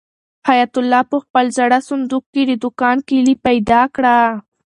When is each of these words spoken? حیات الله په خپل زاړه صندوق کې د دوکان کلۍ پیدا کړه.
حیات 0.47 0.73
الله 0.81 1.01
په 1.11 1.17
خپل 1.23 1.45
زاړه 1.57 1.79
صندوق 1.89 2.23
کې 2.33 2.43
د 2.45 2.51
دوکان 2.63 2.97
کلۍ 3.09 3.35
پیدا 3.45 3.81
کړه. 3.95 4.17